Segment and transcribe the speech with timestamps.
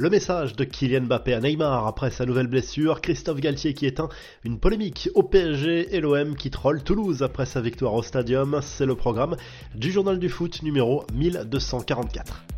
[0.00, 4.08] Le message de Kylian Mbappé à Neymar après sa nouvelle blessure, Christophe Galtier qui éteint
[4.44, 8.86] une polémique au PSG et l'OM qui troll Toulouse après sa victoire au stadium, c'est
[8.86, 9.34] le programme
[9.74, 12.57] du journal du foot numéro 1244.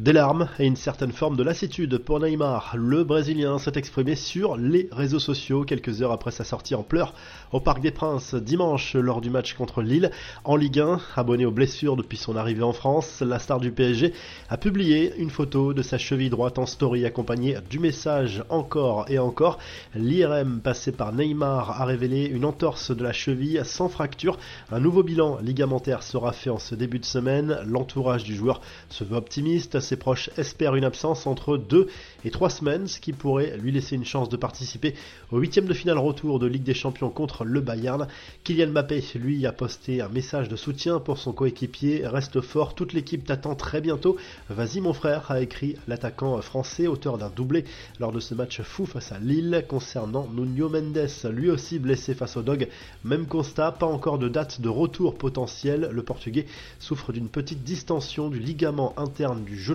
[0.00, 2.74] Des larmes et une certaine forme de lassitude pour Neymar.
[2.76, 7.14] Le Brésilien s'est exprimé sur les réseaux sociaux quelques heures après sa sortie en pleurs
[7.52, 10.10] au Parc des Princes dimanche lors du match contre Lille
[10.42, 10.98] en Ligue 1.
[11.14, 14.12] Abonné aux blessures depuis son arrivée en France, la star du PSG
[14.50, 19.20] a publié une photo de sa cheville droite en story accompagnée du message encore et
[19.20, 19.58] encore.
[19.94, 24.38] L'IRM passé par Neymar a révélé une entorse de la cheville sans fracture.
[24.72, 27.60] Un nouveau bilan ligamentaire sera fait en ce début de semaine.
[27.64, 31.88] L'entourage du joueur se veut optimiste ses proches espèrent une absence entre 2
[32.24, 34.94] et 3 semaines, ce qui pourrait lui laisser une chance de participer
[35.30, 38.08] au huitième de finale retour de Ligue des Champions contre le Bayern.
[38.42, 42.06] Kylian Mbappé, lui, a posté un message de soutien pour son coéquipier.
[42.06, 44.16] Reste fort, toute l'équipe t'attend très bientôt.
[44.48, 47.64] Vas-y mon frère, a écrit l'attaquant français, auteur d'un doublé
[48.00, 49.64] lors de ce match fou face à Lille.
[49.68, 52.68] Concernant Nuno Mendes, lui aussi blessé face au Dog,
[53.04, 55.88] même constat, pas encore de date de retour potentiel.
[55.92, 56.46] Le Portugais
[56.78, 59.73] souffre d'une petite distension du ligament interne du genou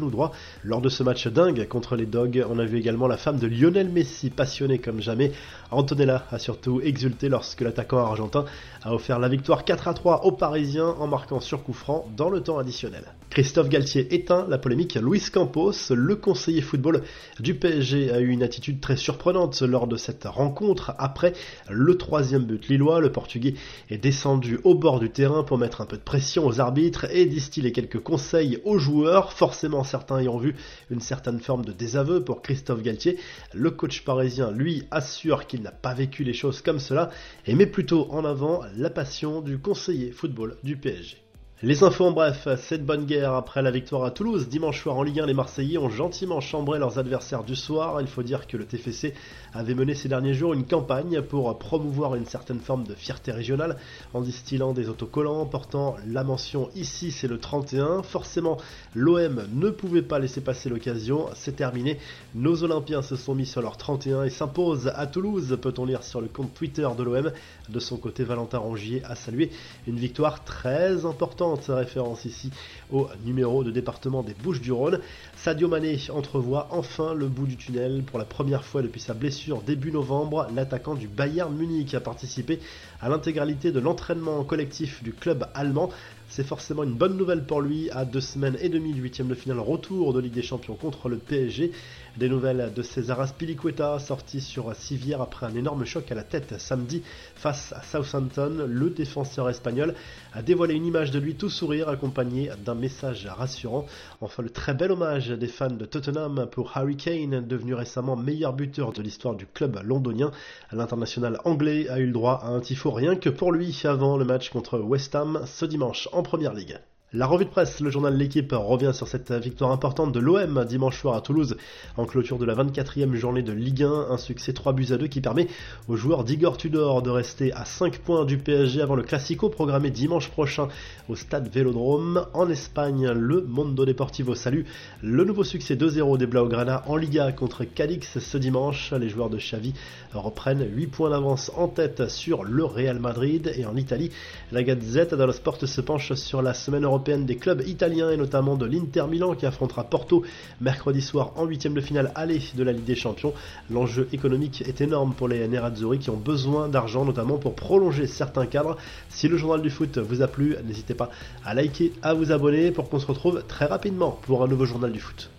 [0.63, 3.47] Lors de ce match dingue contre les Dogs, on a vu également la femme de
[3.47, 5.31] Lionel Messi passionnée comme jamais.
[5.71, 8.45] Antonella a surtout exulté lorsque l'attaquant argentin
[8.83, 12.29] a offert la victoire 4 à 3 aux Parisiens en marquant sur coup franc dans
[12.29, 13.03] le temps additionnel.
[13.29, 14.95] Christophe Galtier éteint la polémique.
[14.95, 17.03] Luis Campos, le conseiller football
[17.39, 20.95] du PSG, a eu une attitude très surprenante lors de cette rencontre.
[20.97, 21.33] Après
[21.69, 23.53] le troisième but lillois, le Portugais
[23.91, 27.27] est descendu au bord du terrain pour mettre un peu de pression aux arbitres et
[27.27, 29.31] distiller quelques conseils aux joueurs.
[29.31, 30.55] Forcément, certains y ont vu
[30.89, 33.19] une certaine forme de désaveu pour Christophe Galtier.
[33.53, 37.11] Le coach parisien, lui, assure qu'il n'a pas vécu les choses comme cela
[37.45, 41.28] et met plutôt en avant la passion du conseiller football du PSG.
[41.61, 44.47] Les infos en bref, cette bonne guerre après la victoire à Toulouse.
[44.47, 47.99] Dimanche soir en Ligue 1, les Marseillais ont gentiment chambré leurs adversaires du soir.
[47.99, 49.13] Il faut dire que le TFC
[49.53, 53.75] avait mené ces derniers jours une campagne pour promouvoir une certaine forme de fierté régionale
[54.13, 58.03] en distillant des autocollants portant la mention ici c'est le 31.
[58.03, 58.55] Forcément,
[58.95, 61.25] l'OM ne pouvait pas laisser passer l'occasion.
[61.33, 61.97] C'est terminé.
[62.35, 66.21] Nos Olympiens se sont mis sur leur 31 et s'imposent à Toulouse, peut-on lire sur
[66.21, 67.33] le compte Twitter de l'OM.
[67.67, 69.51] De son côté, Valentin Rongier a salué
[69.87, 72.51] une victoire très importante référence ici
[72.91, 74.99] au numéro de département des Bouches-du-Rhône.
[75.37, 79.61] Sadio Mané entrevoit enfin le bout du tunnel pour la première fois depuis sa blessure
[79.61, 80.47] début novembre.
[80.55, 82.59] L'attaquant du Bayern Munich a participé
[83.01, 85.89] à l'intégralité de l'entraînement collectif du club allemand.
[86.31, 89.59] C'est forcément une bonne nouvelle pour lui à deux semaines et demie huitième de finale
[89.59, 91.71] retour de Ligue des Champions contre le PSG.
[92.17, 96.59] Des nouvelles de César Aspilicueta sorti sur civière après un énorme choc à la tête
[96.59, 97.01] samedi
[97.35, 98.65] face à Southampton.
[98.67, 99.95] Le défenseur espagnol
[100.33, 103.85] a dévoilé une image de lui tout sourire accompagné d'un message rassurant.
[104.21, 108.53] Enfin le très bel hommage des fans de Tottenham pour Harry Kane, devenu récemment meilleur
[108.53, 110.31] buteur de l'histoire du club londonien.
[110.71, 114.25] L'international anglais a eu le droit à un tifo rien que pour lui avant le
[114.25, 116.77] match contre West Ham ce dimanche en Première Ligue.
[117.11, 121.01] La revue de presse, le journal L'équipe revient sur cette victoire importante de l'OM dimanche
[121.01, 121.57] soir à Toulouse
[121.97, 125.07] en clôture de la 24e journée de Ligue 1, un succès 3 buts à 2
[125.07, 125.47] qui permet
[125.87, 129.89] aux joueurs d'Igor Tudor de rester à 5 points du PSG avant le Classico programmé
[129.89, 130.67] dimanche prochain
[131.07, 132.27] au stade Vélodrome.
[132.35, 134.65] En Espagne, le Mondo Deportivo salue
[135.01, 138.93] le nouveau succès 2-0 des Blaugrana en Liga contre Cadix ce dimanche.
[138.93, 139.73] Les joueurs de Xavi
[140.13, 144.11] reprennent 8 points d'avance en tête sur le Real Madrid et en Italie,
[144.51, 148.65] la Gazette dello Sport se penche sur la semaine des clubs italiens et notamment de
[148.65, 150.23] l'Inter Milan qui affrontera Porto
[150.61, 153.33] mercredi soir en huitième de finale aller de la Ligue des Champions.
[153.69, 158.45] L'enjeu économique est énorme pour les Nerazzurri qui ont besoin d'argent notamment pour prolonger certains
[158.45, 158.77] cadres.
[159.09, 161.09] Si le journal du foot vous a plu, n'hésitez pas
[161.45, 164.91] à liker, à vous abonner pour qu'on se retrouve très rapidement pour un nouveau journal
[164.91, 165.29] du foot.